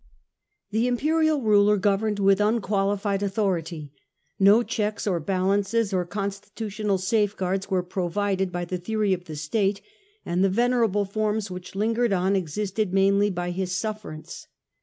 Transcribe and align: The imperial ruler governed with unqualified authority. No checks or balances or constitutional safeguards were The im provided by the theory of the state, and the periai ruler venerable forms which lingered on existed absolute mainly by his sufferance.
The 0.71 0.87
imperial 0.87 1.43
ruler 1.43 1.77
governed 1.77 2.17
with 2.17 2.41
unqualified 2.41 3.21
authority. 3.21 3.93
No 4.39 4.63
checks 4.63 5.05
or 5.05 5.19
balances 5.19 5.93
or 5.93 6.05
constitutional 6.07 6.97
safeguards 6.97 7.69
were 7.69 7.81
The 7.83 7.85
im 7.85 7.89
provided 7.91 8.51
by 8.51 8.65
the 8.65 8.79
theory 8.79 9.13
of 9.13 9.25
the 9.25 9.35
state, 9.35 9.79
and 10.25 10.43
the 10.43 10.47
periai 10.47 10.49
ruler 10.49 10.55
venerable 10.55 11.05
forms 11.05 11.51
which 11.51 11.75
lingered 11.75 12.13
on 12.13 12.35
existed 12.35 12.87
absolute 12.87 12.95
mainly 12.95 13.29
by 13.29 13.51
his 13.51 13.75
sufferance. 13.75 14.47